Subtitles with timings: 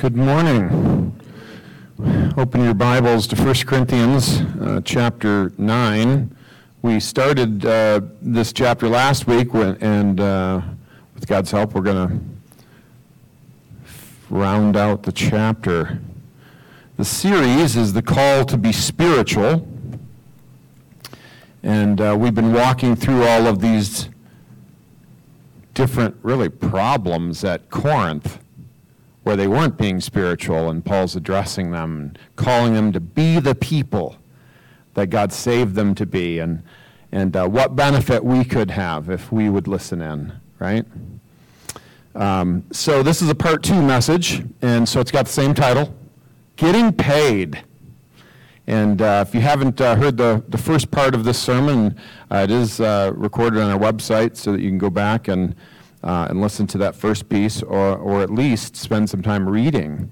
[0.00, 1.20] Good morning.
[2.38, 6.34] Open your Bibles to 1 Corinthians uh, chapter 9.
[6.80, 10.62] We started uh, this chapter last week, when, and uh,
[11.14, 12.18] with God's help, we're going to
[14.30, 16.00] round out the chapter.
[16.96, 19.68] The series is The Call to Be Spiritual.
[21.62, 24.08] And uh, we've been walking through all of these
[25.74, 28.38] different, really, problems at Corinth
[29.22, 33.54] where they weren't being spiritual, and Paul's addressing them and calling them to be the
[33.54, 34.16] people
[34.94, 36.62] that God saved them to be, and,
[37.12, 40.84] and uh, what benefit we could have if we would listen in, right?
[42.14, 45.94] Um, so this is a part two message, and so it's got the same title
[46.56, 47.62] Getting Paid.
[48.66, 51.98] And uh, if you haven't uh, heard the, the first part of this sermon,
[52.30, 55.54] uh, it is uh, recorded on our website so that you can go back and
[56.02, 60.10] uh, and listen to that first piece, or, or at least spend some time reading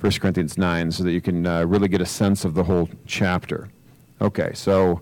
[0.00, 2.88] 1 Corinthians 9 so that you can uh, really get a sense of the whole
[3.06, 3.68] chapter.
[4.20, 5.00] Okay, so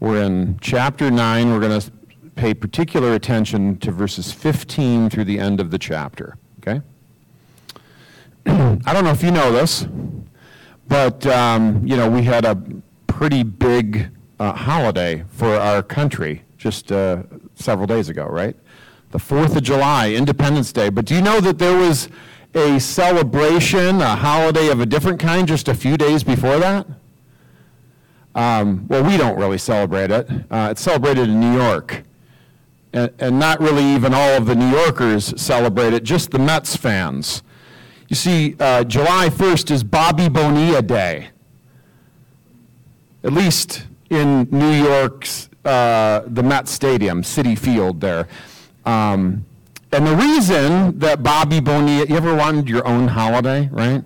[0.00, 1.50] we're in chapter 9.
[1.50, 1.92] We're going to
[2.36, 6.38] pay particular attention to verses 15 through the end of the chapter.
[6.58, 6.80] Okay?
[8.46, 9.86] I don't know if you know this,
[10.88, 12.60] but um, you know we had a
[13.06, 17.22] pretty big uh, holiday for our country just uh,
[17.54, 18.56] several days ago, right?
[19.10, 20.88] The 4th of July, Independence Day.
[20.88, 22.08] But do you know that there was
[22.54, 26.86] a celebration, a holiday of a different kind just a few days before that?
[28.34, 30.28] Um, well, we don't really celebrate it.
[30.50, 32.04] Uh, it's celebrated in New York.
[32.92, 36.76] And, and not really even all of the New Yorkers celebrate it, just the Mets
[36.76, 37.42] fans.
[38.08, 41.28] You see, uh, July 1st is Bobby Bonilla Day.
[43.22, 48.26] At least in New York's, uh, the Mets Stadium, Citi Field there.
[48.90, 49.46] Um,
[49.92, 54.02] and the reason that Bobby Bonilla, you ever wanted your own holiday, right?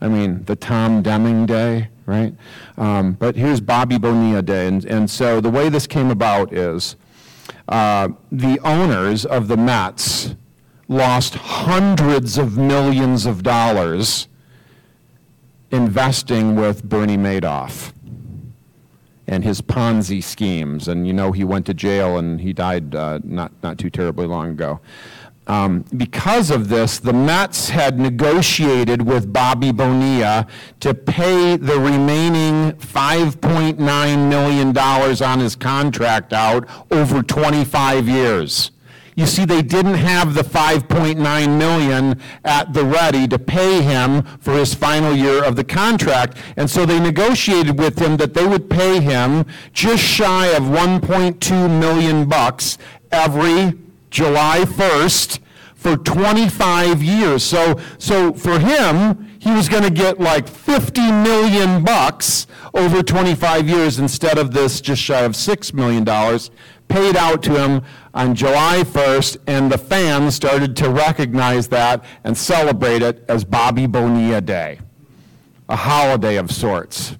[0.00, 2.34] I mean, the Tom Deming Day, right?
[2.76, 4.66] Um, but here's Bobby Bonilla Day.
[4.66, 6.96] And, and so the way this came about is
[7.68, 10.34] uh, the owners of the Mets
[10.88, 14.28] lost hundreds of millions of dollars
[15.70, 17.92] investing with Bernie Madoff
[19.28, 20.88] and his Ponzi schemes.
[20.88, 24.26] And you know, he went to jail and he died uh, not, not too terribly
[24.26, 24.80] long ago.
[25.48, 30.46] Um, because of this, the Mets had negotiated with Bobby Bonilla
[30.80, 38.72] to pay the remaining $5.9 million on his contract out over 25 years.
[39.16, 44.52] You see, they didn't have the 5.9 million at the ready to pay him for
[44.52, 46.36] his final year of the contract.
[46.58, 51.80] And so they negotiated with him that they would pay him just shy of 1.2
[51.80, 52.76] million bucks
[53.10, 53.78] every
[54.10, 55.38] July 1st
[55.74, 57.42] for 25 years.
[57.42, 63.66] So, so for him, he was going to get like 50 million bucks over 25
[63.66, 66.04] years instead of this just shy of $6 million
[66.88, 67.82] paid out to him
[68.16, 73.86] on July 1st, and the fans started to recognize that and celebrate it as Bobby
[73.86, 74.80] Bonilla Day,
[75.68, 77.18] a holiday of sorts.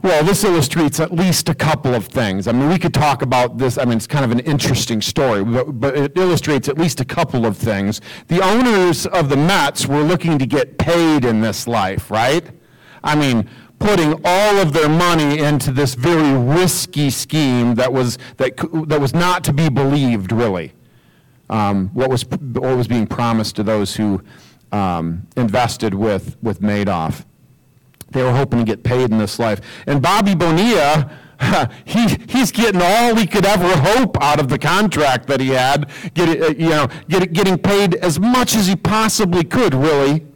[0.00, 2.48] Well, this illustrates at least a couple of things.
[2.48, 3.76] I mean, we could talk about this.
[3.76, 7.04] I mean, it's kind of an interesting story, but, but, it illustrates at least a
[7.04, 8.00] couple of things.
[8.28, 12.46] The owners of the Mets were looking to get paid in this life, right?
[13.04, 18.56] I mean, putting all of their money into this very risky scheme that was, that,
[18.88, 20.72] that was not to be believed, really.
[21.50, 24.22] Um, what, was, what was being promised to those who
[24.72, 27.24] um, invested with, with Madoff.
[28.10, 29.60] They were hoping to get paid in this life.
[29.86, 31.10] And Bobby Bonilla,
[31.84, 35.90] he, he's getting all he could ever hope out of the contract that he had,
[36.14, 40.26] get, uh, you know, get, getting paid as much as he possibly could, really,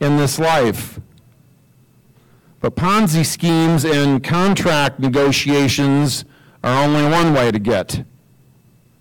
[0.00, 1.00] in this life.
[2.60, 6.24] But Ponzi schemes and contract negotiations
[6.64, 8.04] are only one way to get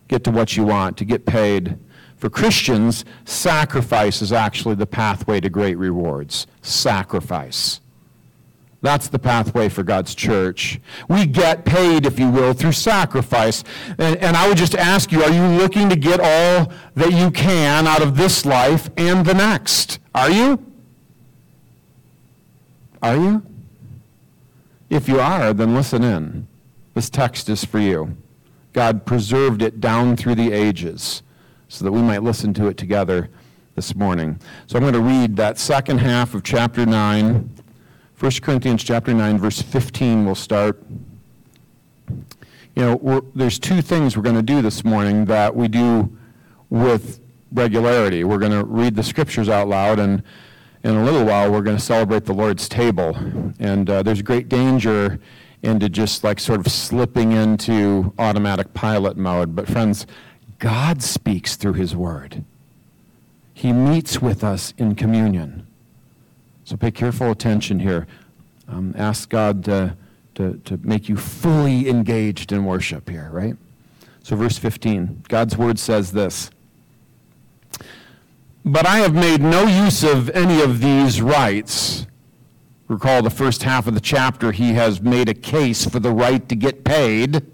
[0.08, 1.78] get to what you want, to get paid.
[2.18, 6.48] For Christians, sacrifice is actually the pathway to great rewards.
[6.62, 7.82] Sacrifice.
[8.82, 10.80] That's the pathway for God's church.
[11.10, 13.64] We get paid, if you will, through sacrifice.
[13.98, 17.32] And, and, I would just ask you, are you looking to get all that you
[17.32, 19.98] can out of this life and the next?
[20.14, 20.64] Are you?
[23.02, 23.46] Are you?
[24.90, 26.48] If you are, then listen in.
[26.94, 28.16] This text is for you.
[28.74, 31.24] God preserved it down through the ages
[31.68, 33.30] so that we might listen to it together
[33.76, 34.40] this morning.
[34.68, 37.50] So I'm going to read that second half of chapter 9.
[38.18, 40.82] 1 Corinthians chapter 9, verse 15 We'll start.
[42.76, 46.16] You know, there's two things we're going to do this morning that we do
[46.70, 47.20] with
[47.52, 48.24] regularity.
[48.24, 50.24] We're going to read the scriptures out loud, and
[50.86, 53.18] in a little while, we're going to celebrate the Lord's table.
[53.58, 55.20] And uh, there's great danger
[55.64, 59.56] into just like sort of slipping into automatic pilot mode.
[59.56, 60.06] But, friends,
[60.60, 62.46] God speaks through His Word,
[63.52, 65.66] He meets with us in communion.
[66.66, 68.08] So pay careful attention here.
[68.68, 69.96] Um, ask God to,
[70.36, 73.56] to, to make you fully engaged in worship here, right?
[74.24, 76.50] So, verse 15, God's word says this
[78.68, 82.08] But I have made no use of any of these rights.
[82.88, 86.50] Recall the first half of the chapter, he has made a case for the right
[86.50, 87.46] to get paid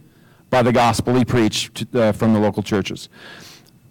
[0.50, 3.10] by the gospel he preached uh, from the local churches.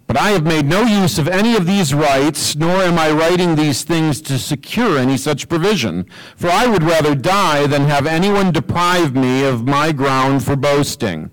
[0.07, 3.55] But I have made no use of any of these rights, nor am I writing
[3.55, 6.07] these things to secure any such provision.
[6.35, 11.29] For I would rather die than have anyone deprive me of my ground for boasting.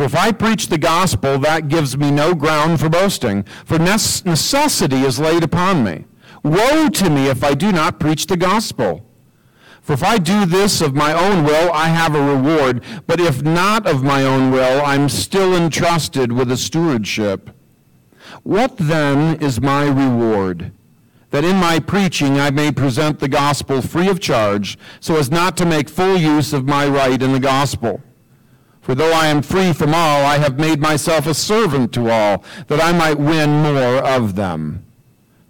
[0.00, 5.02] For if I preach the gospel, that gives me no ground for boasting, for necessity
[5.02, 6.06] is laid upon me.
[6.42, 9.04] Woe to me if I do not preach the gospel.
[9.82, 13.42] For if I do this of my own will, I have a reward, but if
[13.42, 17.50] not of my own will, I'm still entrusted with a stewardship.
[18.42, 20.72] What then is my reward?
[21.28, 25.58] That in my preaching I may present the gospel free of charge, so as not
[25.58, 28.00] to make full use of my right in the gospel.
[28.90, 32.42] For though I am free from all, I have made myself a servant to all,
[32.66, 34.84] that I might win more of them.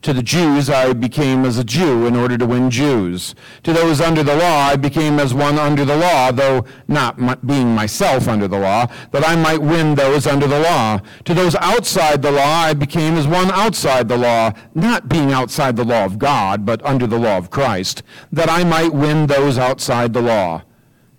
[0.02, 3.34] To the Jews I became as a Jew in order to win Jews.
[3.62, 7.74] To those under the law I became as one under the law, though not being
[7.74, 11.00] myself under the law, that I might win those under the law.
[11.24, 15.76] To those outside the law I became as one outside the law, not being outside
[15.76, 19.56] the law of God, but under the law of Christ, that I might win those
[19.56, 20.60] outside the law.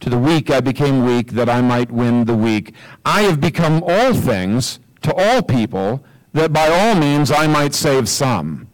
[0.02, 2.74] To the weak I became weak, that I might win the weak.
[3.06, 6.04] I have become all things to all people,
[6.34, 8.68] that by all means I might save some.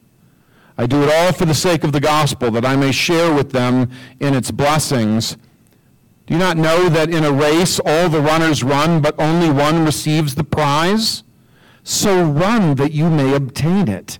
[0.77, 3.51] I do it all for the sake of the gospel, that I may share with
[3.51, 3.89] them
[4.19, 5.35] in its blessings.
[6.27, 9.85] Do you not know that in a race all the runners run, but only one
[9.85, 11.23] receives the prize?
[11.83, 14.19] So run that you may obtain it.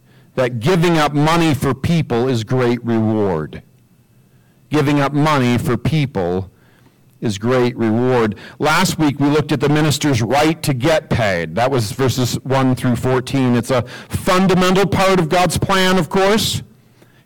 [0.41, 3.61] that giving up money for people is great reward.
[4.69, 6.49] Giving up money for people
[7.19, 8.39] is great reward.
[8.57, 11.53] Last week we looked at the minister's right to get paid.
[11.53, 13.55] That was verses 1 through 14.
[13.55, 16.63] It's a fundamental part of God's plan, of course.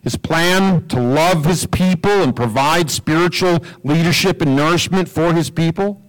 [0.02, 6.02] His plan to love his people and provide spiritual leadership and nourishment for his people.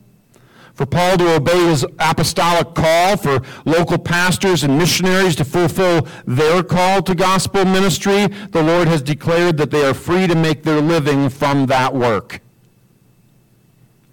[0.77, 6.61] For Paul to obey his apostolic call, for local pastors and missionaries to fulfill their
[6.61, 10.79] call to gospel ministry, the Lord has declared that they are free to make their
[10.79, 12.41] living from that work.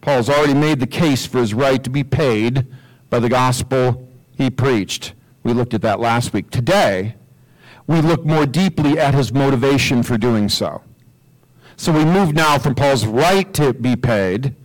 [0.00, 2.66] Paul's already made the case for his right to be paid
[3.10, 5.12] by the gospel he preached.
[5.42, 6.48] We looked at that last week.
[6.48, 7.16] Today,
[7.86, 10.80] we look more deeply at his motivation for doing so.
[11.76, 14.56] So we move now from Paul's right to be paid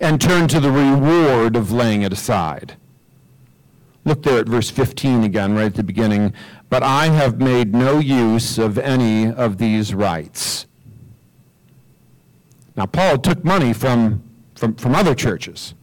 [0.00, 2.76] and turn to the reward of laying it aside.
[4.04, 6.32] Look there at verse 15 again, right at the beginning.
[6.68, 10.66] But I have made no use of any of these rights.
[12.76, 14.22] Now, Paul took money from
[14.60, 15.74] from, from other churches.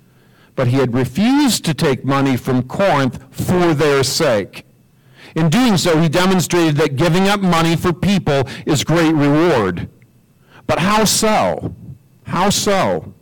[0.55, 4.65] But he had refused to take money from Corinth for their sake.
[5.35, 9.89] In doing so, he demonstrated that giving up money for people is great reward.
[10.67, 11.75] But how so?
[12.25, 13.13] How so?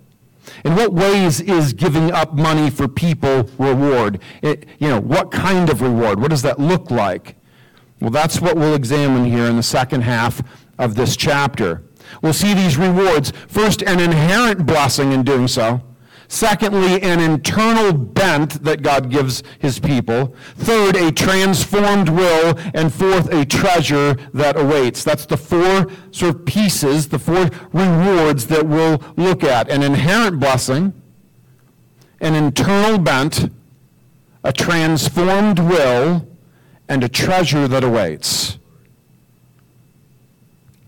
[0.65, 4.19] In what ways is giving up money for people reward?
[4.41, 6.19] It, you know, what kind of reward?
[6.19, 7.36] What does that look like?
[8.01, 10.41] Well, that's what we'll examine here in the second half
[10.79, 11.84] of this chapter.
[12.24, 13.31] We'll see these rewards.
[13.48, 15.84] First, an inherent blessing in doing so.
[16.27, 20.36] Secondly, an internal bent that God gives his people.
[20.55, 22.58] Third, a transformed will.
[22.74, 25.03] And fourth, a treasure that awaits.
[25.03, 29.70] That's the four sort of pieces, the four rewards that we'll look at.
[29.70, 30.94] An inherent blessing,
[32.20, 33.50] an internal bent,
[34.44, 36.27] a transformed will,
[36.88, 38.58] and a treasure that awaits.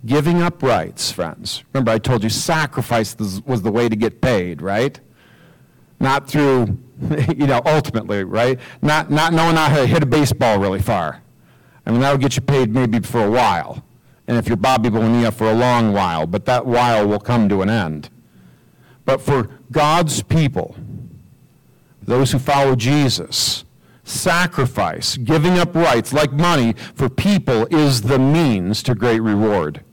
[0.06, 1.64] Giving up rights, friends.
[1.74, 3.16] Remember, I told you sacrifice
[3.46, 5.00] was the way to get paid, right?
[6.00, 6.78] Not through,
[7.36, 8.60] you know, ultimately, right?
[8.82, 11.22] Not, not knowing how to hit a baseball really far.
[11.86, 13.84] I mean, that'll get you paid maybe for a while.
[14.28, 17.62] And if you're Bobby Bonilla for a long while, but that while will come to
[17.62, 18.10] an end.
[19.06, 20.76] But for God's people,
[22.02, 23.64] those who follow Jesus,
[24.04, 29.84] sacrifice, giving up rights like money for people is the means to great reward.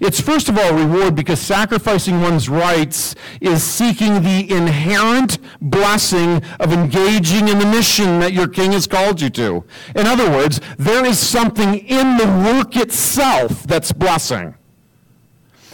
[0.00, 6.42] It's first of all a reward because sacrificing one's rights is seeking the inherent blessing
[6.60, 9.64] of engaging in the mission that your king has called you to.
[9.94, 14.54] In other words, there is something in the work itself that's blessing.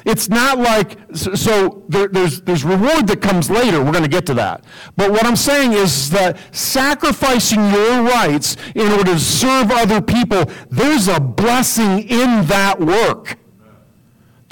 [0.04, 3.82] It's not like, so there, there's, there's reward that comes later.
[3.82, 4.64] We're going to get to that.
[4.96, 10.44] But what I'm saying is that sacrificing your rights in order to serve other people,
[10.70, 13.38] there's a blessing in that work.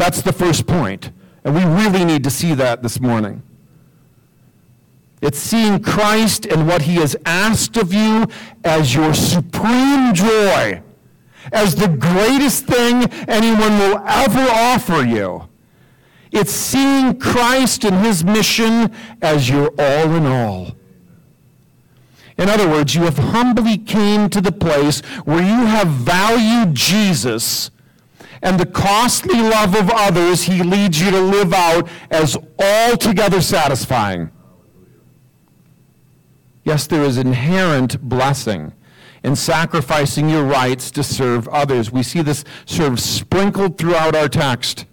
[0.01, 1.11] That's the first point.
[1.45, 3.43] And we really need to see that this morning.
[5.21, 8.27] It's seeing Christ and what he has asked of you
[8.65, 10.83] as your supreme joy,
[11.53, 15.47] as the greatest thing anyone will ever offer you.
[16.33, 20.77] It's seeing Christ and his mission as your all in all.
[22.39, 27.71] In other words, you have humbly came to the place where you have valued Jesus
[28.43, 34.31] and the costly love of others he leads you to live out as altogether satisfying.
[36.65, 38.73] Yes, there is inherent blessing
[39.23, 41.91] in sacrificing your rights to serve others.
[41.91, 44.87] We see this sort of sprinkled throughout our text.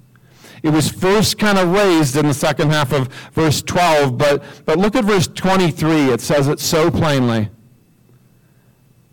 [0.63, 4.77] It was first kind of raised in the second half of verse 12, but, but
[4.77, 6.11] look at verse 23.
[6.11, 7.49] It says it so plainly.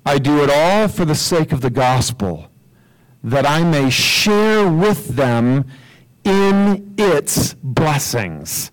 [0.06, 2.50] I do it all for the sake of the gospel
[3.24, 5.64] that I may share with them
[6.24, 8.70] in its blessings.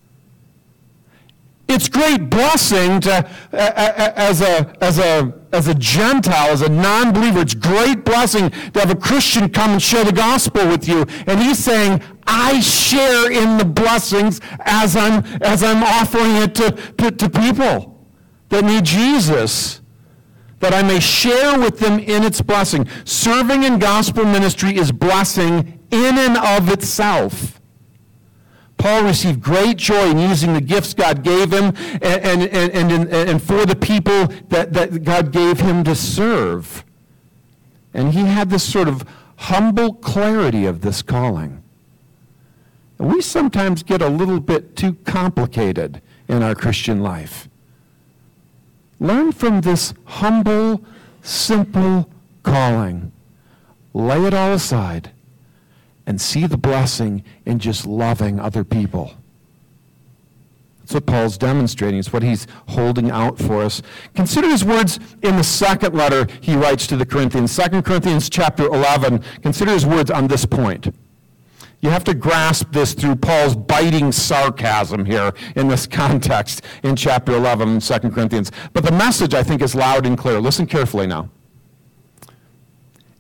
[1.68, 7.54] It's great blessing to, as a, as a, as a Gentile, as a non-believer, it's
[7.54, 11.06] great blessing to have a Christian come and share the gospel with you.
[11.28, 16.72] And he's saying, I share in the blessings as I'm, as I'm offering it to,
[16.98, 18.06] to, to people
[18.50, 19.81] that need Jesus
[20.62, 22.88] that I may share with them in its blessing.
[23.04, 27.60] Serving in gospel ministry is blessing in and of itself.
[28.78, 31.66] Paul received great joy in using the gifts God gave him
[32.02, 36.84] and, and, and, and, and for the people that, that God gave him to serve.
[37.94, 41.64] And he had this sort of humble clarity of this calling.
[42.98, 47.50] We sometimes get a little bit too complicated in our Christian life.
[49.02, 50.86] Learn from this humble,
[51.24, 52.08] simple
[52.44, 53.12] calling.
[53.96, 55.10] Lay it all aside
[56.06, 59.16] and see the blessing in just loving other people.
[60.82, 61.98] That's what Paul's demonstrating.
[61.98, 63.82] It's what he's holding out for us.
[64.14, 68.68] Consider his words in the second letter he writes to the Corinthians, 2 Corinthians chapter
[68.68, 69.24] 11.
[69.42, 70.94] Consider his words on this point.
[71.82, 77.34] You have to grasp this through Paul's biting sarcasm here in this context in chapter
[77.34, 78.52] 11, 2 Corinthians.
[78.74, 80.40] But the message, I think, is loud and clear.
[80.40, 81.30] Listen carefully now.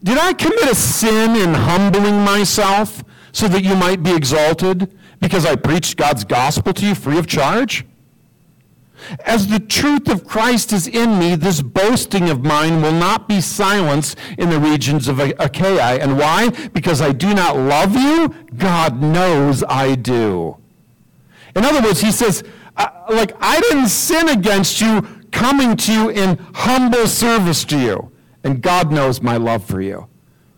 [0.03, 5.45] Did I commit a sin in humbling myself so that you might be exalted because
[5.45, 7.85] I preached God's gospel to you free of charge?
[9.25, 13.41] As the truth of Christ is in me, this boasting of mine will not be
[13.41, 15.99] silenced in the regions of Achaia.
[15.99, 16.49] And why?
[16.69, 18.33] Because I do not love you?
[18.57, 20.57] God knows I do.
[21.55, 22.43] In other words, he says,
[23.09, 28.11] like, I didn't sin against you coming to you in humble service to you.
[28.43, 30.07] And God knows my love for you.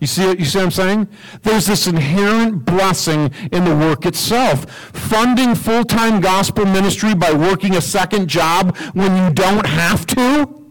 [0.03, 1.07] You see, you see what I'm saying?
[1.43, 4.69] There's this inherent blessing in the work itself.
[4.69, 10.61] Funding full-time gospel ministry by working a second job when you don't have to,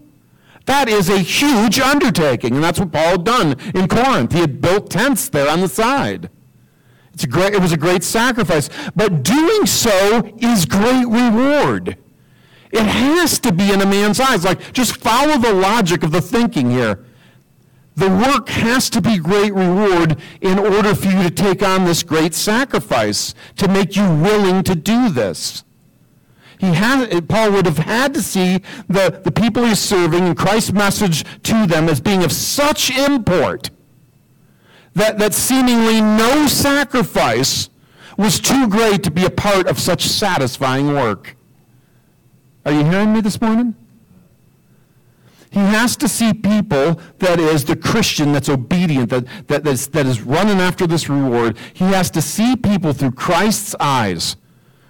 [0.66, 2.56] that is a huge undertaking.
[2.56, 4.32] And that's what Paul had done in Corinth.
[4.32, 6.28] He had built tents there on the side.
[7.14, 8.68] It's a great, it was a great sacrifice.
[8.94, 11.96] But doing so is great reward.
[12.70, 14.44] It has to be in a man's eyes.
[14.44, 17.06] Like, just follow the logic of the thinking here.
[17.94, 22.02] The work has to be great reward in order for you to take on this
[22.02, 25.64] great sacrifice, to make you willing to do this.
[26.58, 30.72] He had, Paul would have had to see the, the people he's serving and Christ's
[30.72, 33.70] message to them as being of such import
[34.94, 37.68] that, that seemingly no sacrifice
[38.16, 41.36] was too great to be a part of such satisfying work.
[42.64, 43.74] Are you hearing me this morning?
[45.52, 50.06] He has to see people, that is, the Christian that's obedient, that, that, is, that
[50.06, 51.58] is running after this reward.
[51.74, 54.36] He has to see people through Christ's eyes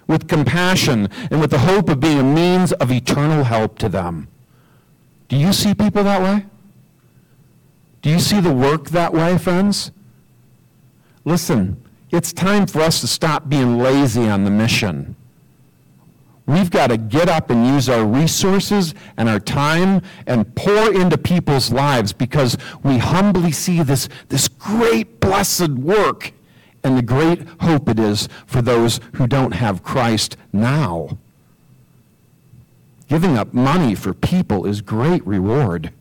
[0.07, 4.29] with compassion and with the hope of being a means of eternal help to them.
[5.27, 6.47] Do you see people that way?
[8.01, 9.91] Do you see the work that way, friends?
[11.25, 15.17] Listen, it's time for us to stop being lazy on the mission.
[16.47, 21.17] We've got to get up and use our resources and our time and pour into
[21.17, 26.33] people's lives because we humbly see this, this great blessed work
[26.83, 31.19] and the great hope it is for those who don't have Christ now.
[33.09, 35.93] Giving up money for people is great reward.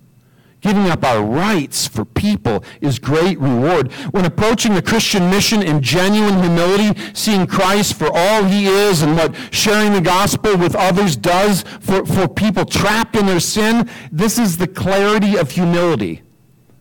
[0.62, 3.91] Giving up our rights for people is great reward.
[4.12, 9.15] When approaching the Christian mission in genuine humility, seeing Christ for all he is and
[9.15, 14.38] what sharing the gospel with others does for, for people trapped in their sin, this
[14.38, 16.22] is the clarity of humility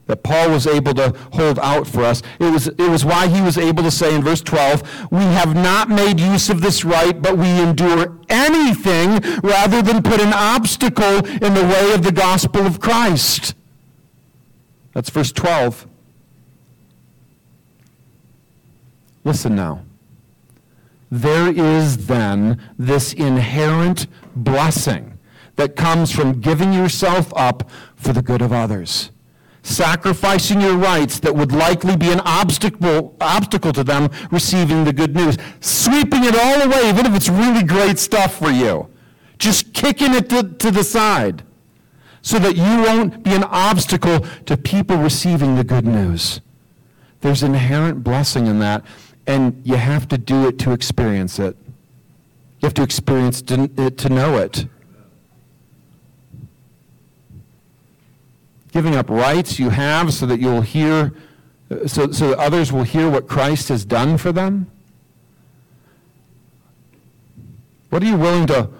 [0.06, 2.20] that Paul was able to hold out for us.
[2.38, 5.54] It was, it was why he was able to say in verse 12, We have
[5.54, 11.25] not made use of this right, but we endure anything rather than put an obstacle
[11.25, 13.54] in the way of the gospel of Christ.
[14.92, 15.87] That's verse 12.
[19.25, 19.85] Listen now.
[21.11, 25.18] There is then this inherent blessing
[25.56, 29.11] that comes from giving yourself up for the good of others.
[29.62, 35.14] Sacrificing your rights that would likely be an obstacle, obstacle to them receiving the good
[35.14, 35.37] news.
[35.61, 38.88] Sweeping it all away, even if it's really great stuff for you.
[39.38, 41.42] Just kicking it to, to the side
[42.22, 46.40] so that you won't be an obstacle to people receiving the good news.
[47.20, 48.84] There's inherent blessing in that,
[49.26, 51.56] and you have to do it to experience it.
[52.60, 54.66] You have to experience it to know it.
[58.72, 61.12] Giving up rights you have so that you'll hear,
[61.86, 64.70] so, so that others will hear what Christ has done for them.
[67.88, 68.70] What are you willing to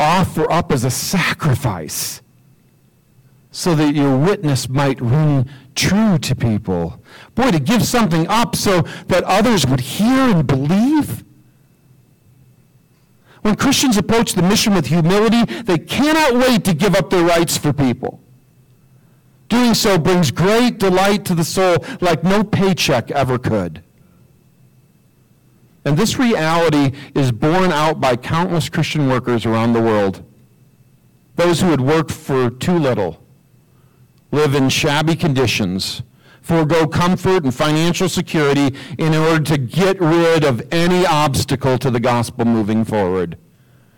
[0.00, 2.22] offer up as a sacrifice
[3.52, 7.02] so that your witness might ring true to people.
[7.34, 11.24] Boy, to give something up so that others would hear and believe.
[13.42, 17.56] When Christians approach the mission with humility, they cannot wait to give up their rights
[17.56, 18.20] for people.
[19.48, 23.82] Doing so brings great delight to the soul like no paycheck ever could.
[25.84, 30.22] And this reality is borne out by countless Christian workers around the world.
[31.36, 33.22] Those who had worked for too little,
[34.30, 36.02] live in shabby conditions,
[36.42, 42.00] forego comfort and financial security in order to get rid of any obstacle to the
[42.00, 43.38] gospel moving forward.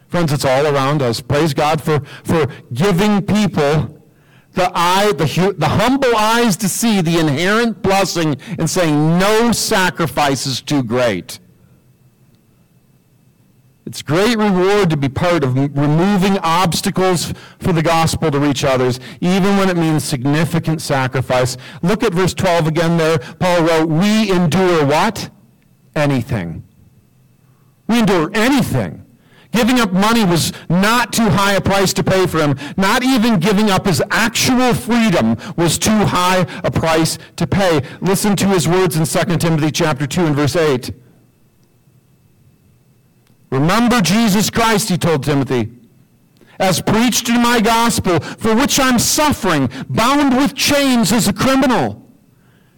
[0.09, 1.21] Friends, it's all around us.
[1.21, 3.99] Praise God for, for giving people
[4.53, 10.47] the eye, the, the humble eyes to see the inherent blessing and saying no sacrifice
[10.47, 11.41] is too great.
[13.85, 19.01] It's great reward to be part of removing obstacles for the gospel to reach others,
[19.21, 21.57] even when it means significant sacrifice.
[21.83, 23.19] Look at verse 12 again there.
[23.19, 25.31] Paul wrote, We endure what?
[25.97, 26.65] Anything.
[27.89, 29.05] We endure anything.
[29.51, 32.57] Giving up money was not too high a price to pay for him.
[32.77, 37.83] Not even giving up his actual freedom was too high a price to pay.
[38.01, 40.93] Listen to his words in 2 Timothy chapter 2 and verse 8.
[43.53, 45.71] Remember Jesus Christ, he told Timothy,
[46.59, 52.11] as preached in my gospel, for which I'm suffering, bound with chains as a criminal.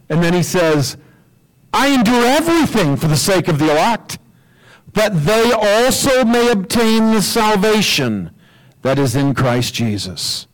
[0.08, 0.96] And then he says,
[1.72, 4.18] I endure everything for the sake of the elect,
[4.94, 8.32] that they also may obtain the salvation
[8.82, 10.48] that is in Christ Jesus.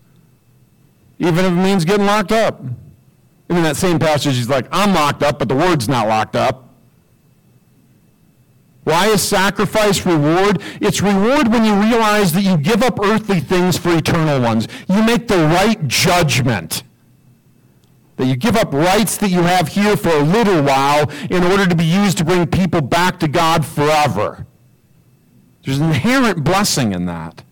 [1.18, 2.60] Even if it means getting locked up.
[2.60, 6.36] And in that same passage, he's like, I'm locked up, but the word's not locked
[6.36, 6.69] up.
[8.84, 10.62] Why is sacrifice reward?
[10.80, 14.68] It's reward when you realize that you give up earthly things for eternal ones.
[14.88, 16.82] You make the right judgment.
[18.16, 21.66] That you give up rights that you have here for a little while in order
[21.66, 24.46] to be used to bring people back to God forever.
[25.64, 27.44] There's an inherent blessing in that.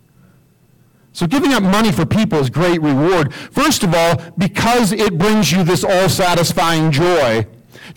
[1.12, 3.34] So giving up money for people is great reward.
[3.34, 7.46] First of all, because it brings you this all-satisfying joy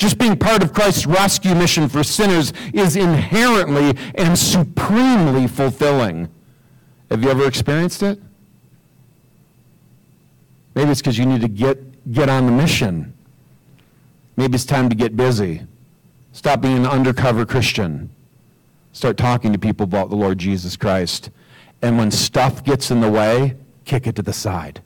[0.01, 6.27] just being part of Christ's rescue mission for sinners is inherently and supremely fulfilling.
[7.11, 8.19] Have you ever experienced it?
[10.73, 13.13] Maybe it's because you need to get, get on the mission.
[14.37, 15.67] Maybe it's time to get busy.
[16.31, 18.09] Stop being an undercover Christian.
[18.93, 21.29] Start talking to people about the Lord Jesus Christ.
[21.83, 24.81] And when stuff gets in the way, kick it to the side.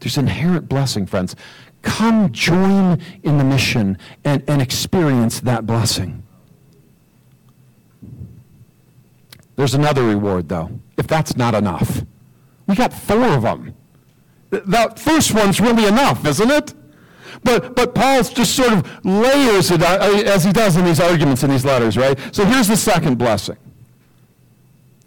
[0.00, 1.34] There's inherent blessing, friends.
[1.82, 6.22] Come join in the mission and, and experience that blessing.
[9.56, 12.02] There's another reward, though, if that's not enough.
[12.66, 13.74] We got four of them.
[14.50, 16.74] That first one's really enough, isn't it?
[17.42, 21.42] But, but Paul just sort of layers it uh, as he does in these arguments
[21.42, 22.18] in these letters, right?
[22.34, 23.56] So here's the second blessing.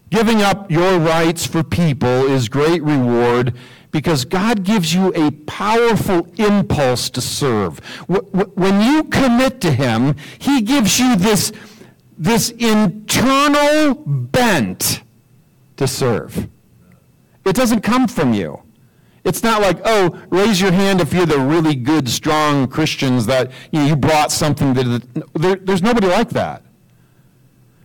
[0.09, 3.55] Giving up your rights for people is great reward
[3.93, 7.79] because God gives you a powerful impulse to serve.
[8.07, 11.53] When you commit to Him, He gives you this,
[12.17, 15.03] this internal bent
[15.77, 16.49] to serve.
[17.45, 18.63] It doesn't come from you.
[19.23, 23.51] It's not like, oh, raise your hand if you're the really good, strong Christians that
[23.71, 25.03] you, know, you brought something that.
[25.33, 26.63] There, there's nobody like that.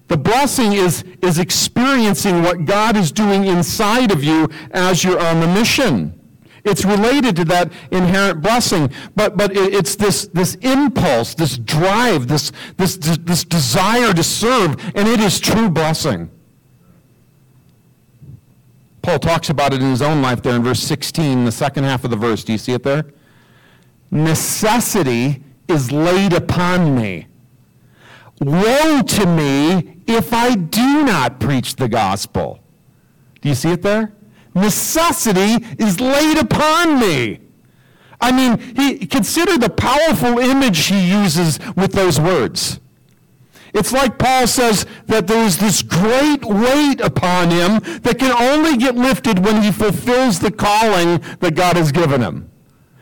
[0.09, 5.41] The blessing is, is experiencing what God is doing inside of you as you're on
[5.41, 6.19] the mission.
[6.65, 12.53] It's related to that inherent blessing, but, but it's this, this impulse, this drive, this,
[12.77, 16.31] this, this desire to serve, and it is true blessing.
[19.03, 22.05] Paul talks about it in his own life there in verse 16, the second half
[22.05, 22.45] of the verse.
[22.45, 23.07] Do you see it there?
[24.11, 27.28] Necessity is laid upon me.
[28.41, 32.61] Woe to me if I do not preach the gospel.
[33.41, 34.13] Do you see it there?
[34.55, 37.41] Necessity is laid upon me.
[38.21, 42.81] I mean, he, consider the powerful image he uses with those words.
[43.75, 48.77] It's like Paul says that there is this great weight upon him that can only
[48.77, 52.51] get lifted when he fulfills the calling that God has given him.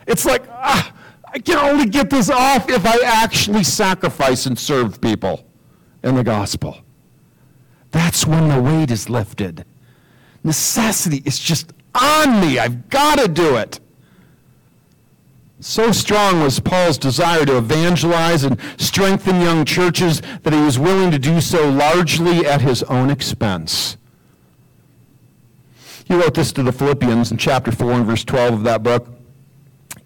[0.05, 0.93] It's like, ah,
[1.37, 5.45] I can only get this off if I actually sacrifice and serve people
[6.03, 6.79] in the gospel.
[7.91, 9.63] That's when the weight is lifted.
[10.43, 12.57] Necessity is just on me.
[12.57, 13.79] I've got to do it.
[15.59, 21.11] So strong was Paul's desire to evangelize and strengthen young churches that he was willing
[21.11, 23.97] to do so largely at his own expense.
[26.05, 29.16] He wrote this to the Philippians in chapter 4 and verse 12 of that book.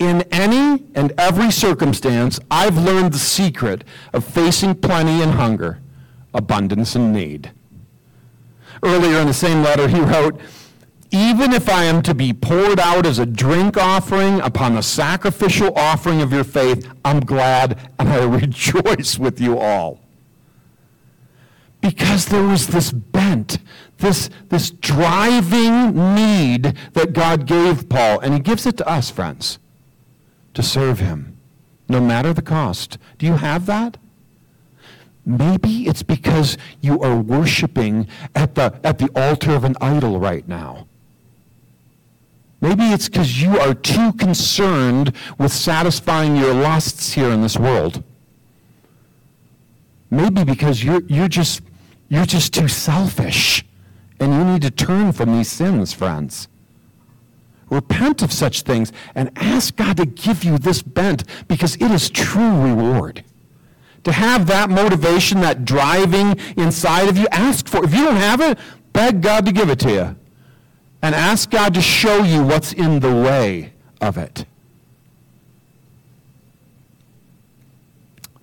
[0.01, 3.83] In any and every circumstance, I've learned the secret
[4.13, 5.79] of facing plenty and hunger,
[6.33, 7.51] abundance and need.
[8.81, 10.41] Earlier in the same letter, he wrote,
[11.11, 15.71] even if I am to be poured out as a drink offering upon the sacrificial
[15.75, 19.99] offering of your faith, I'm glad and I rejoice with you all.
[21.79, 23.59] Because there was this bent,
[23.99, 29.59] this, this driving need that God gave Paul, and he gives it to us, friends,
[30.53, 31.37] to serve him,
[31.87, 32.97] no matter the cost.
[33.17, 33.97] Do you have that?
[35.25, 40.47] Maybe it's because you are worshiping at the, at the altar of an idol right
[40.47, 40.87] now.
[42.59, 48.03] Maybe it's because you are too concerned with satisfying your lusts here in this world.
[50.11, 51.61] Maybe because you're, you're, just,
[52.09, 53.65] you're just too selfish
[54.19, 56.47] and you need to turn from these sins, friends.
[57.71, 62.10] Repent of such things and ask God to give you this bent because it is
[62.10, 63.23] true reward.
[64.03, 67.86] To have that motivation, that driving inside of you, ask for it.
[67.86, 68.60] If you don't have it,
[68.91, 70.15] beg God to give it to you
[71.01, 74.45] and ask God to show you what's in the way of it.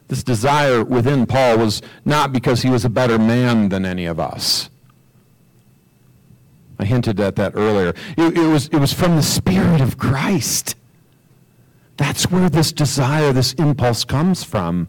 [0.08, 4.18] This desire within Paul was not because he was a better man than any of
[4.18, 4.70] us.
[6.78, 7.94] I hinted at that earlier.
[8.16, 10.76] It, it, was, it was from the Spirit of Christ.
[11.96, 14.88] That's where this desire, this impulse comes from.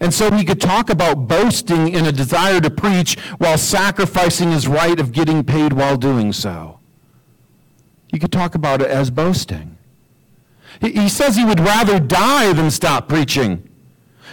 [0.00, 4.68] And so he could talk about boasting in a desire to preach while sacrificing his
[4.68, 6.80] right of getting paid while doing so.
[8.12, 9.78] You could talk about it as boasting.
[10.80, 13.69] He, says he would rather die than stop preaching.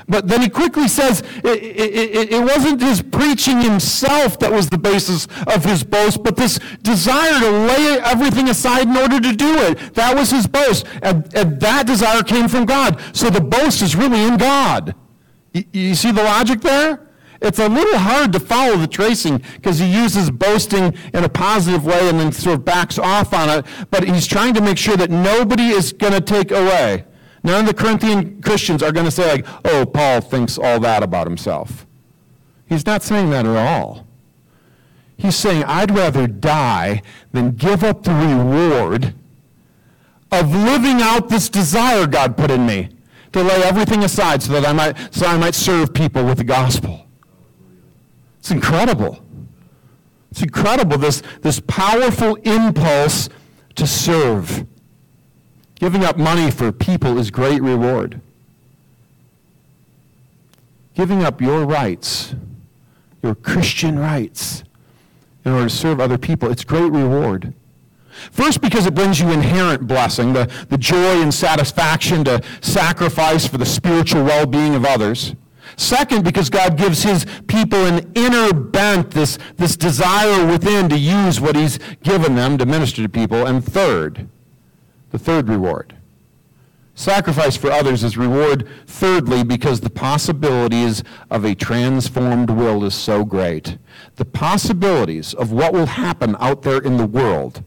[0.09, 4.77] But then he quickly says it, it, it, wasn't his preaching himself that was the
[4.77, 9.57] basis of his boast, but this desire to lay everything aside in order to do
[9.63, 9.93] it.
[9.95, 10.85] That was his boast.
[11.01, 13.01] And, and that desire came from God.
[13.13, 14.95] So the boast is really in God.
[15.53, 17.07] You, you see the logic there?
[17.41, 21.85] It's a little hard to follow the tracing because he uses boasting in a positive
[21.85, 23.65] way and then sort of backs off on it.
[23.91, 27.05] But he's trying to make sure that nobody is going to take away.
[27.43, 31.03] None of the Corinthian Christians are going to say, like, oh, Paul thinks all that
[31.03, 31.85] about himself.
[32.67, 34.05] He's not saying that at all.
[35.17, 39.15] He's saying, I'd rather die than give up the reward
[40.31, 42.89] of living out this desire God put in me
[43.31, 46.43] to lay everything aside so that I might, so I might serve people with the
[46.43, 47.07] gospel.
[48.39, 49.23] It's incredible.
[50.31, 53.29] It's incredible, this, this powerful impulse
[53.75, 54.65] to serve.
[55.79, 58.19] Giving up money for people is great reward.
[60.95, 62.33] Giving up your rights,
[63.21, 64.63] your Christian rights,
[65.45, 67.53] in order to serve other people, it's great reward.
[68.31, 73.59] First, because it brings you inherent blessing, the, the joy and satisfaction to sacrifice for
[73.59, 75.35] the spiritual well being of others.
[75.75, 81.39] Second, because God gives his people an inner bent, this, this desire within to use
[81.39, 83.45] what he's given them to minister to people.
[83.45, 84.27] And third,
[85.11, 85.95] the third reward.
[86.95, 93.23] Sacrifice for others is reward, thirdly, because the possibilities of a transformed will is so
[93.23, 93.77] great.
[94.15, 97.63] The possibilities of what will happen out there in the world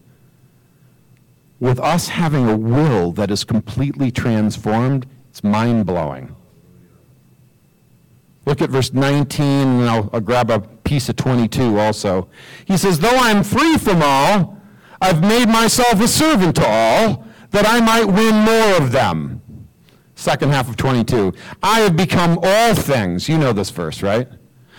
[1.61, 6.35] with us having a will that is completely transformed, it's mind blowing.
[8.47, 12.29] Look at verse 19, and I'll, I'll, grab a piece of 22 also.
[12.65, 14.59] He says, Though I'm free from all,
[15.01, 19.43] I've made myself a servant to all, that I might win more of them.
[20.15, 21.33] Second half of 22.
[21.63, 23.29] I have become all things.
[23.29, 24.29] You know this verse, right?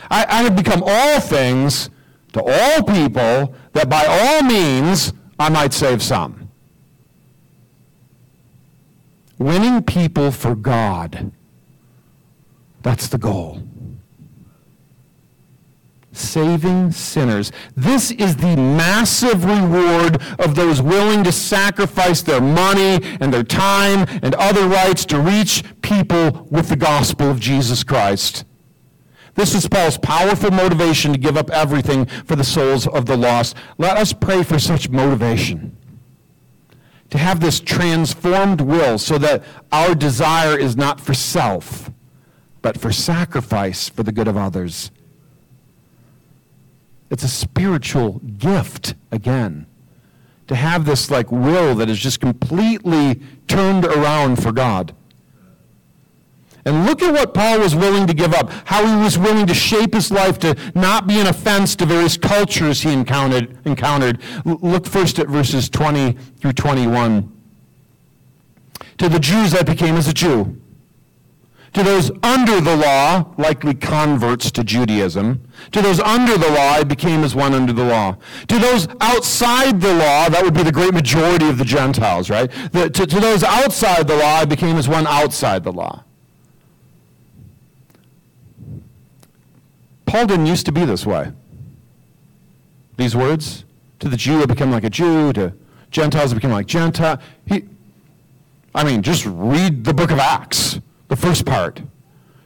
[0.10, 1.90] I, I have become all things
[2.34, 6.50] to all people, that by all means I might save some.
[9.38, 11.32] Winning people for God
[12.82, 13.62] that's the goal.
[16.14, 17.52] Saving sinners.
[17.76, 24.08] This is the massive reward of those willing to sacrifice their money and their time
[24.22, 28.44] and other rights to reach people with the gospel of Jesus Christ.
[29.36, 33.56] This is Paul's powerful motivation to give up everything for the souls of the lost.
[33.78, 35.78] Let us pray for such motivation.
[37.12, 41.90] To have this transformed will so that our desire is not for self
[42.62, 44.92] but for sacrifice for the good of others.
[47.12, 49.68] It's a spiritual gift, again,
[50.48, 54.96] to have this like will that is just completely turned around for God.
[56.64, 59.54] And look at what Paul was willing to give up, how he was willing to
[59.54, 63.58] shape his life to not be an offense to various cultures he encountered.
[63.66, 64.22] encountered.
[64.46, 67.30] Look first at verses 20 through 21.
[69.00, 70.61] To the Jews I became as a Jew
[71.74, 75.48] to those under the law, likely converts to Judaism.
[75.72, 78.18] To those under the law, I became as one under the law.
[78.50, 82.52] To those outside the law, that would be the great majority of the Gentiles, right?
[82.74, 86.04] The, to, to those outside the law, I became as one outside the law.
[90.06, 91.32] Paul didn't used to be this way.
[92.98, 93.64] These words,
[94.00, 95.32] to the Jew, I become like a Jew.
[95.34, 95.54] To
[95.90, 97.22] Gentiles, I became like Gentile.
[97.46, 97.64] He,
[98.76, 101.82] I mean, just read the book of Acts the first part.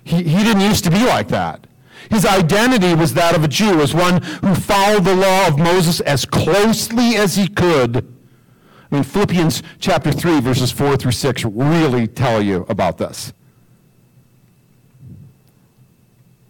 [0.03, 1.67] He, he didn't used to be like that.
[2.09, 5.99] His identity was that of a Jew, as one who followed the law of Moses
[5.99, 7.97] as closely as he could.
[7.97, 13.33] I mean, Philippians chapter 3, verses 4 through 6 really tell you about this.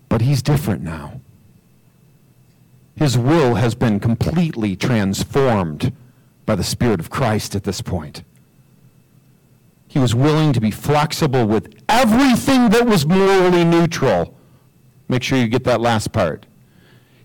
[0.07, 1.19] But he's different now.
[2.95, 5.93] His will has been completely transformed
[6.45, 8.23] by the Spirit of Christ at this point.
[9.87, 14.37] He was willing to be flexible with everything that was morally neutral.
[15.07, 16.45] Make sure you get that last part.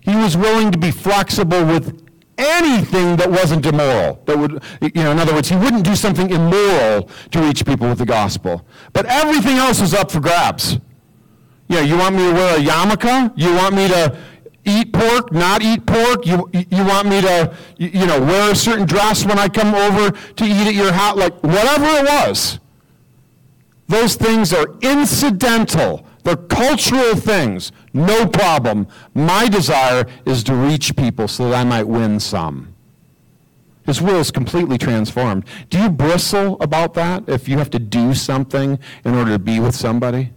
[0.01, 4.21] He was willing to be flexible with anything that wasn't immoral.
[4.25, 7.87] That would, you know, in other words, he wouldn't do something immoral to reach people
[7.89, 8.65] with the gospel.
[8.93, 10.77] But everything else was up for grabs.
[11.67, 13.31] Yeah, you want me to wear a yarmulke?
[13.35, 14.17] You want me to
[14.65, 16.25] eat pork, not eat pork?
[16.25, 20.11] You, you want me to, you know, wear a certain dress when I come over
[20.11, 21.17] to eat at your house?
[21.17, 22.59] Like, whatever it was.
[23.87, 26.05] Those things are incidental.
[26.23, 27.71] They're cultural things.
[27.93, 28.87] No problem.
[29.13, 32.73] My desire is to reach people so that I might win some.
[33.85, 35.45] His will is completely transformed.
[35.69, 39.59] Do you bristle about that if you have to do something in order to be
[39.59, 40.31] with somebody?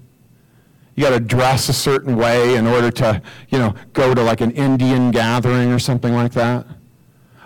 [0.94, 4.40] You got to dress a certain way in order to, you know, go to like
[4.40, 6.66] an Indian gathering or something like that?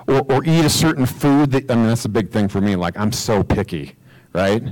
[0.06, 2.76] Or, or eat a certain food that, I mean, that's a big thing for me.
[2.76, 3.96] Like, I'm so picky,
[4.32, 4.62] right?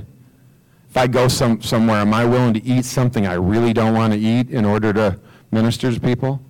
[0.89, 4.13] If I go some, somewhere, am I willing to eat something I really don't want
[4.13, 5.19] to eat in order to
[5.51, 6.41] minister to people?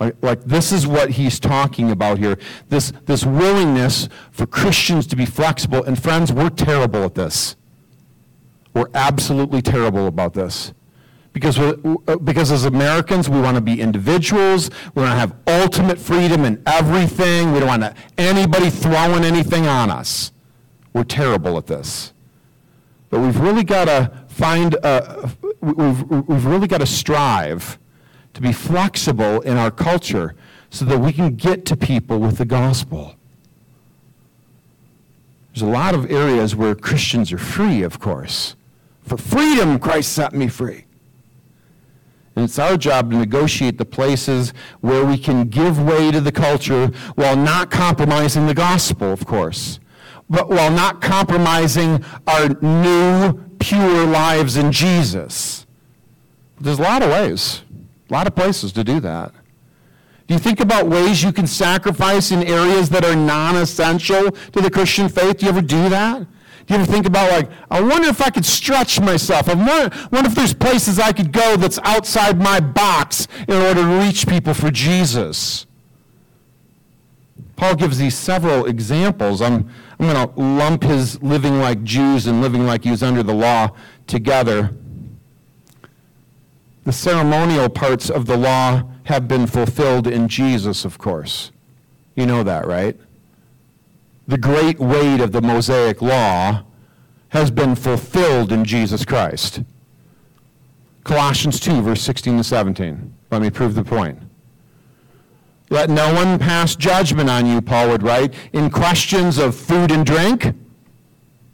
[0.00, 2.38] Like, like this is what he's talking about here.
[2.68, 5.82] This, this willingness for Christians to be flexible.
[5.84, 7.56] And friends, we're terrible at this.
[8.74, 10.72] We're absolutely terrible about this.
[11.34, 11.74] Because, uh,
[12.22, 14.70] because as Americans, we want to be individuals.
[14.94, 17.52] We want to have ultimate freedom in everything.
[17.52, 20.32] We don't want anybody throwing anything on us.
[20.94, 22.12] We're terrible at this.
[23.10, 25.28] But we've really got to find, a,
[25.60, 27.78] we've, we've really got to strive
[28.34, 30.36] to be flexible in our culture
[30.70, 33.16] so that we can get to people with the gospel.
[35.52, 38.54] There's a lot of areas where Christians are free, of course.
[39.02, 40.84] For freedom, Christ set me free.
[42.36, 46.32] And it's our job to negotiate the places where we can give way to the
[46.32, 49.78] culture while not compromising the gospel, of course,
[50.28, 55.64] but while not compromising our new, pure lives in Jesus.
[56.60, 57.62] There's a lot of ways,
[58.10, 59.32] a lot of places to do that.
[60.26, 64.60] Do you think about ways you can sacrifice in areas that are non essential to
[64.60, 65.38] the Christian faith?
[65.38, 66.26] Do you ever do that?
[66.66, 69.48] You ever think about, like, I wonder if I could stretch myself?
[69.48, 73.82] I wonder, wonder if there's places I could go that's outside my box in order
[73.82, 75.66] to reach people for Jesus?
[77.56, 79.42] Paul gives these several examples.
[79.42, 83.22] I'm, I'm going to lump his living like Jews and living like he was under
[83.22, 83.70] the law
[84.06, 84.74] together.
[86.84, 91.52] The ceremonial parts of the law have been fulfilled in Jesus, of course.
[92.14, 92.98] You know that, right?
[94.26, 96.64] The great weight of the Mosaic law
[97.28, 99.62] has been fulfilled in Jesus Christ.
[101.02, 103.14] Colossians 2, verse 16 to 17.
[103.30, 104.18] Let me prove the point.
[105.68, 110.06] Let no one pass judgment on you, Paul would write, in questions of food and
[110.06, 110.54] drink.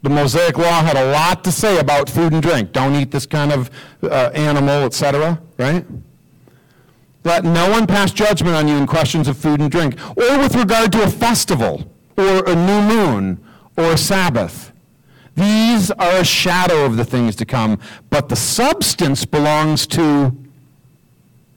[0.03, 2.71] The Mosaic law had a lot to say about food and drink.
[2.71, 3.69] Don't eat this kind of
[4.03, 5.85] uh, animal, etc., right?
[7.23, 10.55] Let no one pass judgment on you in questions of food and drink, or with
[10.55, 13.43] regard to a festival or a new moon
[13.77, 14.71] or a Sabbath.
[15.35, 17.79] These are a shadow of the things to come,
[18.09, 20.35] but the substance belongs to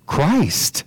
[0.07, 0.85] Christ.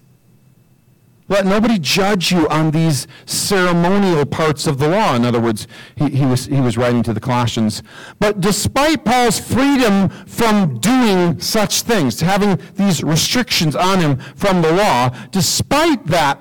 [1.30, 5.14] Let nobody judge you on these ceremonial parts of the law.
[5.14, 7.84] In other words, he, he, was, he was writing to the Colossians.
[8.20, 14.72] But despite Paul's freedom from doing such things, having these restrictions on him from the
[14.72, 16.40] law, despite that,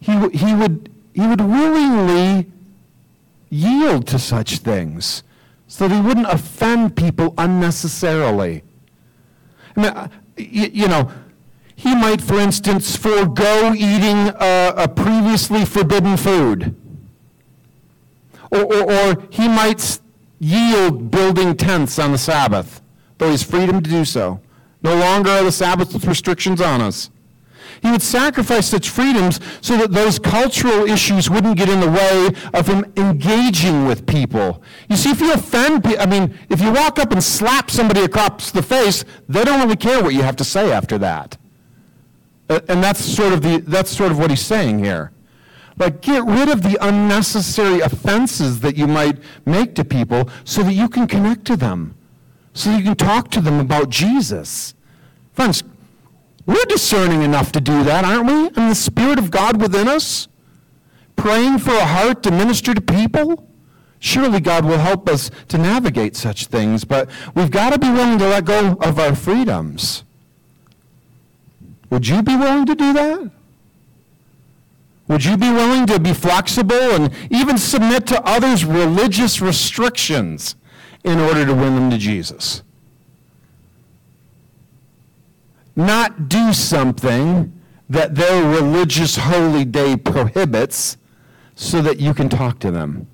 [0.00, 2.46] he, he would he would willingly
[3.48, 5.22] yield to such things
[5.66, 8.62] so that he wouldn't offend people unnecessarily.
[9.74, 11.10] I mean, you, you know,
[11.74, 16.76] he might, for instance, forego eating a, a previously forbidden food.
[18.50, 19.98] Or, or, or, he might
[20.38, 22.82] yield building tents on the Sabbath,
[23.16, 24.42] though he has freedom to do so.
[24.82, 27.08] No longer are the Sabbath restrictions on us.
[27.82, 32.30] He would sacrifice such freedoms so that those cultural issues wouldn't get in the way
[32.54, 34.62] of him engaging with people.
[34.88, 38.00] You see, if you offend people, I mean, if you walk up and slap somebody
[38.00, 41.36] across the face, they don't really care what you have to say after that.
[42.48, 45.12] And that's sort of the that's sort of what he's saying here.
[45.78, 50.72] Like, get rid of the unnecessary offenses that you might make to people so that
[50.72, 51.96] you can connect to them,
[52.54, 54.74] so you can talk to them about Jesus.
[55.34, 55.62] Friends,
[56.46, 58.46] we're discerning enough to do that, aren't we?
[58.60, 60.28] And the Spirit of God within us?
[61.16, 63.48] Praying for a heart to minister to people?
[63.98, 68.18] Surely God will help us to navigate such things, but we've got to be willing
[68.18, 70.04] to let go of our freedoms.
[71.90, 73.30] Would you be willing to do that?
[75.08, 80.56] Would you be willing to be flexible and even submit to others' religious restrictions
[81.04, 82.62] in order to win them to Jesus?
[85.76, 87.52] Not do something
[87.88, 90.96] that their religious holy day prohibits
[91.54, 93.06] so that you can talk to them.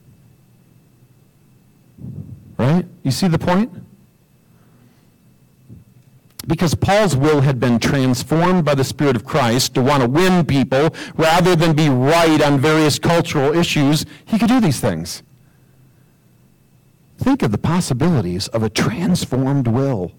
[2.57, 2.87] Right?
[3.03, 3.73] You see the point?
[6.47, 10.45] Because Paul's will had been transformed by the Spirit of Christ to want to win
[10.45, 15.23] people rather than be right on various cultural issues, he could do these things.
[17.19, 20.13] Think of the possibilities of a transformed will.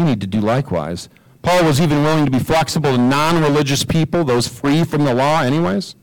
[0.00, 1.10] We need to do likewise.
[1.42, 5.12] Paul was even willing to be flexible to non religious people, those free from the
[5.12, 5.94] law, anyways.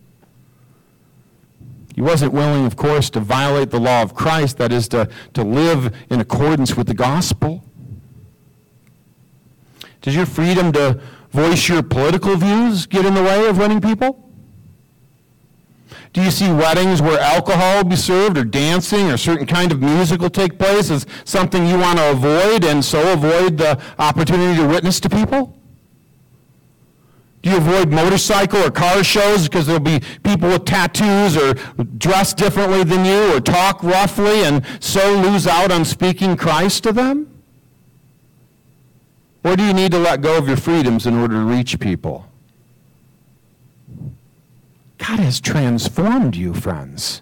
[1.95, 5.43] He wasn't willing, of course, to violate the law of Christ, that is, to, to
[5.43, 7.63] live in accordance with the gospel.
[10.01, 14.26] Does your freedom to voice your political views get in the way of winning people?
[16.13, 19.81] Do you see weddings where alcohol will be served or dancing or certain kind of
[19.81, 24.59] music will take place as something you want to avoid and so avoid the opportunity
[24.61, 25.57] to witness to people?
[27.43, 31.53] Do you avoid motorcycle or car shows because there'll be people with tattoos or
[31.97, 36.91] dress differently than you or talk roughly and so lose out on speaking Christ to
[36.91, 37.41] them?
[39.43, 42.26] Or do you need to let go of your freedoms in order to reach people?
[45.07, 47.21] God has transformed you, friends.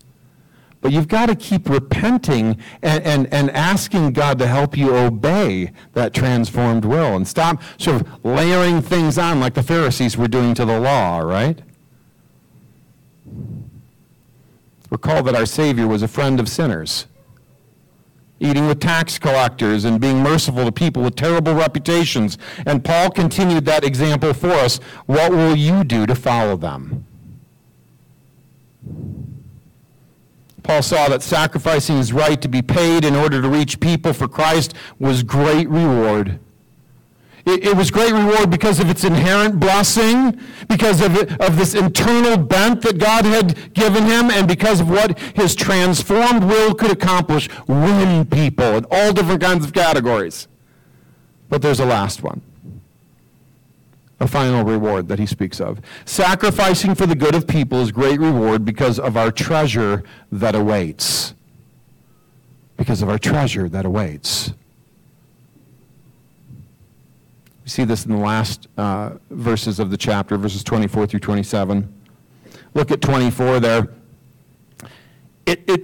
[0.82, 5.72] But you've got to keep repenting and, and, and asking God to help you obey
[5.94, 10.56] that transformed will and stop sort of layering things on like the Pharisees were doing
[10.56, 11.62] to the law, right?
[14.90, 17.08] Recall that our Savior was a friend of sinners.
[18.40, 22.38] eating with tax collectors and being merciful to people with terrible reputations.
[22.66, 24.78] And Paul continued that example for us.
[25.06, 27.05] What will you do to follow them?
[30.66, 34.28] Paul saw that sacrificing his right to be paid in order to reach people for
[34.28, 36.40] Christ was great reward.
[37.46, 41.76] It, it was great reward because of its inherent blessing, because of, it, of this
[41.76, 46.90] internal bent that God had given him, and because of what his transformed will could
[46.90, 50.48] accomplish win people in all different kinds of categories.
[51.48, 52.42] But there's a last one
[54.26, 55.80] a final reward that he speaks of.
[56.04, 61.36] Sacrificing for the good of people is great reward because of our treasure that awaits.
[62.76, 64.54] Because of our treasure that awaits.
[67.64, 71.94] We see this in the last uh, verses of the chapter, verses 24 through 27.
[72.74, 73.90] Look at 24 there.
[75.46, 75.82] It, it,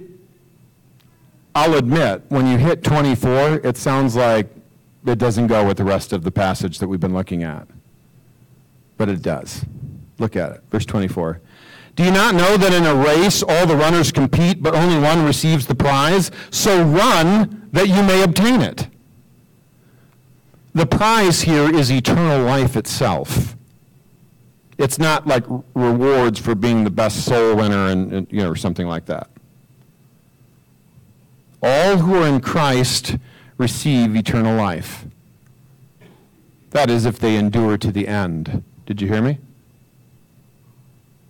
[1.54, 4.48] I'll admit, when you hit 24, it sounds like
[5.06, 7.68] it doesn't go with the rest of the passage that we've been looking at.
[8.96, 9.64] But it does.
[10.18, 10.62] Look at it.
[10.70, 11.40] Verse 24.
[11.94, 15.24] Do you not know that in a race all the runners compete, but only one
[15.24, 16.30] receives the prize?
[16.50, 18.88] So run that you may obtain it.
[20.74, 23.56] The prize here is eternal life itself.
[24.78, 28.56] It's not like rewards for being the best soul winner and, and, you know, or
[28.56, 29.28] something like that.
[31.62, 33.16] All who are in Christ
[33.58, 35.06] receive eternal life.
[36.70, 38.64] That is, if they endure to the end.
[38.86, 39.38] Did you hear me?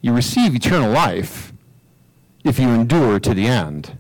[0.01, 1.53] You receive eternal life
[2.45, 3.97] if you endure to the end.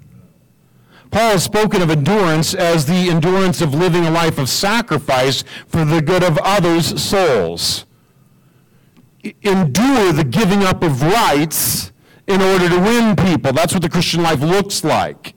[1.10, 5.84] Paul has spoken of endurance as the endurance of living a life of sacrifice for
[5.84, 7.84] the good of others' souls.
[9.42, 11.92] Endure the giving up of rights
[12.26, 13.52] in order to win people.
[13.52, 15.34] That's what the Christian life looks like.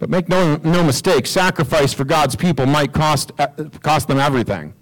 [0.00, 3.48] But make no, no mistake, sacrifice for God's people might cost, uh,
[3.82, 4.74] cost them everything.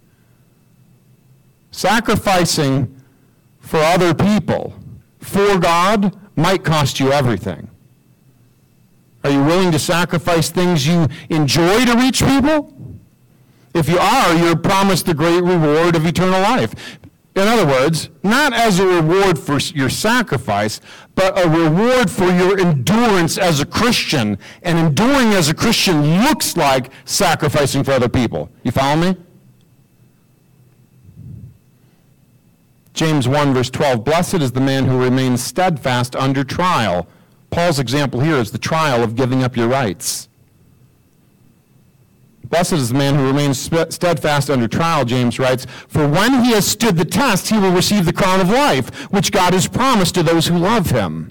[1.78, 2.92] Sacrificing
[3.60, 4.74] for other people
[5.20, 7.70] for God might cost you everything.
[9.22, 12.74] Are you willing to sacrifice things you enjoy to reach people?
[13.74, 16.98] If you are, you're promised the great reward of eternal life.
[17.36, 20.80] In other words, not as a reward for your sacrifice,
[21.14, 24.36] but a reward for your endurance as a Christian.
[24.64, 28.50] And enduring as a Christian looks like sacrificing for other people.
[28.64, 29.16] You follow me?
[32.99, 37.09] James 1, verse 12 Blessed is the man who remains steadfast under trial
[37.51, 40.28] Paul's example here is the trial of giving up your rights.
[42.44, 46.66] Blessed is the man who remains steadfast under trial, James writes, for when he has
[46.66, 50.22] stood the test, he will receive the crown of life, which God has promised to
[50.22, 51.30] those who love him.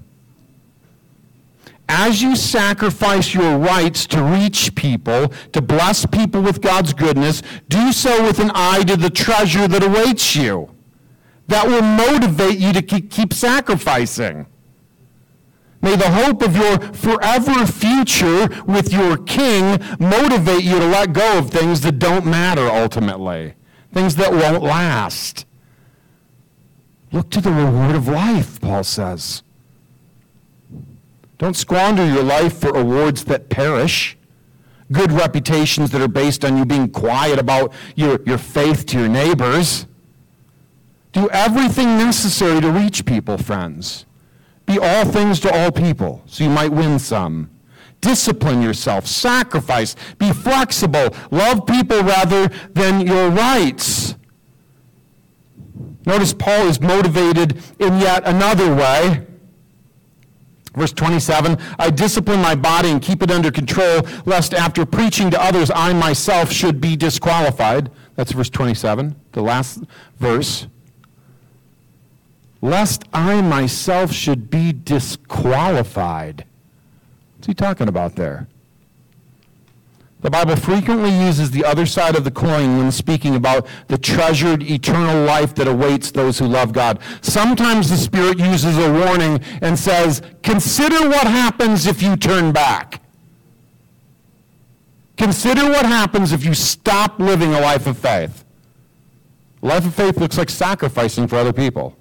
[1.89, 7.91] As you sacrifice your rights to reach people, to bless people with God's goodness, do
[7.91, 10.76] so with an eye to the treasure that awaits you.
[11.47, 14.47] That will motivate you to keep sacrificing.
[15.81, 21.37] May the hope of your forever future with your king motivate you to let go
[21.37, 23.53] of things that don't matter ultimately,
[23.93, 25.45] things that won't last.
[27.11, 29.43] Look to the reward of life, Paul says.
[31.37, 34.17] Don't squander your life for awards that perish,
[34.91, 39.09] good reputations that are based on you being quiet about your, your faith to your
[39.09, 39.85] neighbors.
[41.17, 44.05] Do everything necessary to reach people, friends.
[44.67, 47.49] Be all things to all people, so you might win some.
[48.01, 54.13] Discipline yourself, sacrifice, be flexible, love people rather than your rights.
[56.05, 59.25] Notice Paul is motivated in yet another way.
[60.75, 65.41] Verse 27 I discipline my body and keep it under control, lest after preaching to
[65.41, 67.89] others I myself should be disqualified.
[68.13, 69.83] That's verse 27, the last
[70.19, 70.67] verse
[72.61, 76.45] lest I myself should be disqualified.
[77.35, 78.47] What's he talking about there?
[80.21, 84.63] The Bible frequently uses the other side of the coin when speaking about the treasured
[84.63, 86.99] eternal life that awaits those who love God.
[87.21, 93.01] Sometimes the Spirit uses a warning and says, Consider what happens if you turn back.
[95.17, 98.43] Consider what happens if you stop living a life of faith.
[99.61, 101.96] Life of faith looks like sacrificing for other people.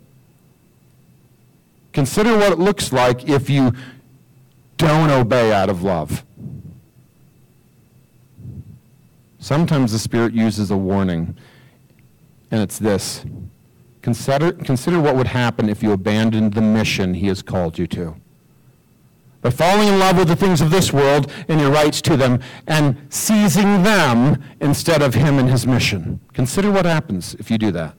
[1.97, 3.73] Consider what it looks like if you
[4.77, 6.27] don't obey out of love.
[9.39, 11.39] Sometimes the Spirit uses a warning,
[12.51, 13.25] and it's this
[14.03, 18.15] consider, consider what would happen if you abandoned the mission He has called you to.
[19.41, 22.41] by falling in love with the things of this world and your rights to them
[22.67, 26.21] and seizing them instead of him and his mission.
[26.35, 27.95] Consider what happens if you do that.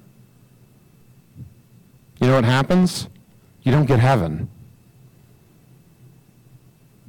[2.21, 3.09] You know what happens?
[3.67, 4.47] You don't get heaven.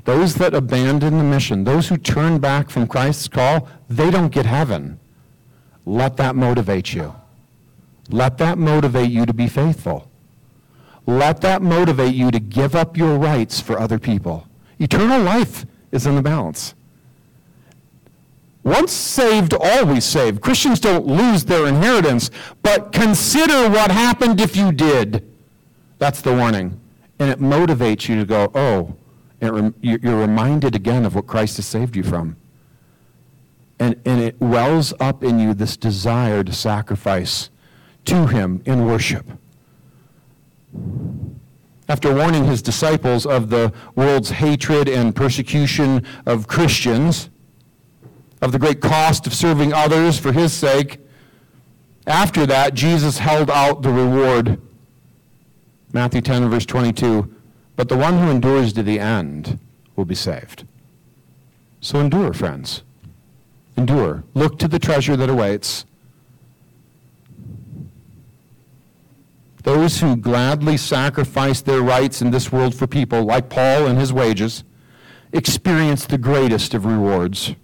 [0.03, 4.45] Those that abandon the mission, those who turn back from Christ's call, they don't get
[4.45, 4.99] heaven.
[5.87, 7.15] Let that motivate you.
[8.11, 10.11] Let that motivate you to be faithful.
[11.07, 14.49] Let that motivate you to give up your rights for other people.
[14.81, 16.75] Eternal life is in the balance.
[18.65, 20.41] Once saved, always saved.
[20.41, 22.33] Christians don't lose their inheritance,
[22.65, 25.25] but consider what happened if you did.
[25.99, 26.81] That's the warning.
[27.19, 28.97] And it motivates you to go, oh,
[29.41, 32.37] you're reminded again of what Christ has saved you from.
[33.79, 37.51] And, and it wells up in you this desire to sacrifice
[38.07, 39.27] to him in worship.
[41.89, 47.31] After warning his disciples of the world's hatred and persecution of Christians,
[48.43, 51.01] of the great cost of serving others for his sake,
[52.07, 54.61] after that, Jesus held out the reward.
[55.93, 57.35] Matthew 10, verse 22.
[57.77, 59.59] But the one who endures to the end
[59.97, 60.67] will be saved.
[61.81, 62.83] So endure, friends.
[63.77, 64.25] Endure.
[64.35, 65.85] Look to the treasure that awaits.
[69.63, 74.13] Those who gladly sacrifice their rights in this world for people, like Paul and his
[74.13, 74.65] wages,
[75.33, 77.55] experience the greatest of rewards.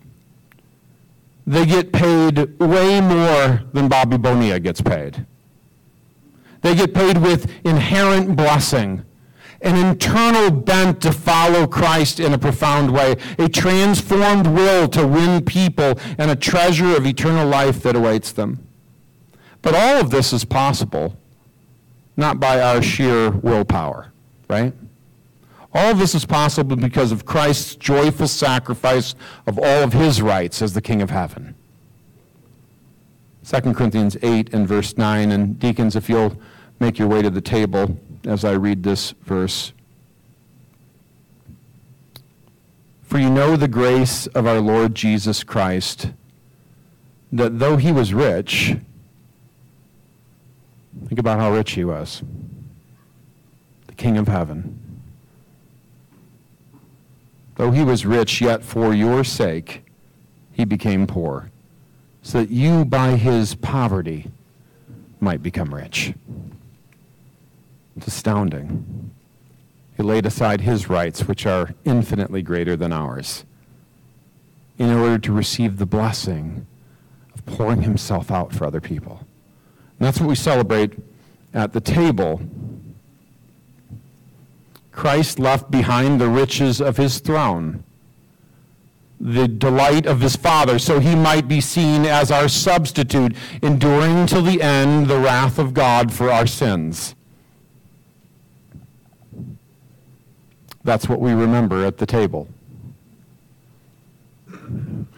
[1.46, 5.26] They get paid way more than Bobby Bonilla gets paid.
[6.64, 9.04] They get paid with inherent blessing,
[9.60, 15.44] an internal bent to follow Christ in a profound way, a transformed will to win
[15.44, 18.66] people, and a treasure of eternal life that awaits them.
[19.60, 21.18] But all of this is possible
[22.16, 24.10] not by our sheer willpower,
[24.48, 24.72] right?
[25.74, 29.14] All of this is possible because of Christ's joyful sacrifice
[29.46, 31.56] of all of his rights as the King of heaven.
[33.46, 36.34] 2 Corinthians 8 and verse 9, and deacons, if you'll
[36.84, 39.72] make your way to the table as I read this verse.
[43.02, 46.10] For you know the grace of our Lord Jesus Christ,
[47.32, 48.76] that though he was rich,
[51.06, 52.22] think about how rich he was,
[53.86, 54.78] the King of heaven.
[57.54, 59.86] Though he was rich, yet for your sake
[60.52, 61.50] he became poor,
[62.20, 64.30] so that you by his poverty
[65.18, 66.12] might become rich.
[67.96, 69.10] It's astounding.
[69.96, 73.44] He laid aside his rights, which are infinitely greater than ours,
[74.78, 76.66] in order to receive the blessing
[77.34, 79.20] of pouring himself out for other people.
[79.98, 80.94] And that's what we celebrate
[81.52, 82.40] at the table.
[84.90, 87.84] Christ left behind the riches of his throne,
[89.20, 94.42] the delight of his Father, so he might be seen as our substitute, enduring till
[94.42, 97.14] the end the wrath of God for our sins.
[100.84, 102.46] That's what we remember at the table.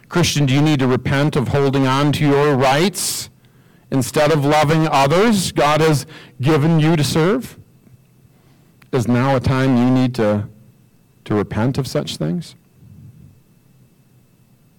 [0.09, 3.29] Christian, do you need to repent of holding on to your rights
[3.91, 6.07] instead of loving others God has
[6.41, 7.59] given you to serve?
[8.93, 10.49] Is now a time you need to,
[11.25, 12.55] to repent of such things?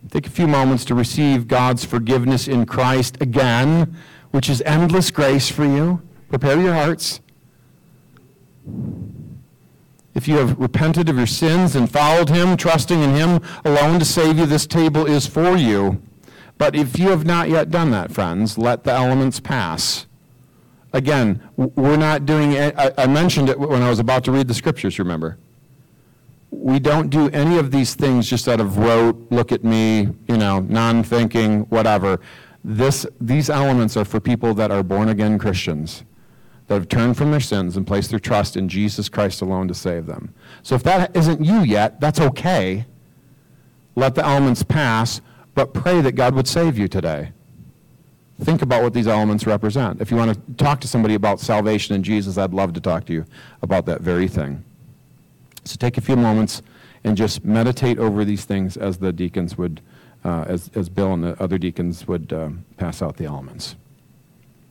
[0.09, 3.95] Take a few moments to receive God's forgiveness in Christ again,
[4.31, 6.01] which is endless grace for you.
[6.29, 7.19] Prepare your hearts.
[10.17, 14.05] If you have repented of your sins and followed him, trusting in him alone to
[14.05, 16.01] save you, this table is for you.
[16.57, 20.07] But if you have not yet done that, friends, let the elements pass.
[20.91, 22.73] Again, we're not doing it.
[22.97, 25.37] I mentioned it when I was about to read the scriptures, remember?
[26.49, 30.37] We don't do any of these things just out of rote, look at me, you
[30.37, 32.19] know, non thinking, whatever.
[32.63, 36.03] This, these elements are for people that are born again Christians
[36.67, 39.73] that have turned from their sins and placed their trust in Jesus Christ alone to
[39.73, 40.33] save them.
[40.63, 42.85] So if that isn't you yet, that's okay.
[43.95, 45.21] Let the elements pass,
[45.55, 47.31] but pray that God would save you today.
[48.41, 49.99] Think about what these elements represent.
[50.01, 53.05] If you want to talk to somebody about salvation in Jesus, I'd love to talk
[53.05, 53.25] to you
[53.63, 54.63] about that very thing.
[55.63, 56.61] So take a few moments
[57.03, 59.81] and just meditate over these things as the deacons would,
[60.23, 63.75] uh, as, as Bill and the other deacons would um, pass out the elements.